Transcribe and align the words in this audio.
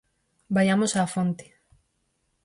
Vaiamos 0.55 0.91
á 0.99 1.01
fonte. 1.15 1.45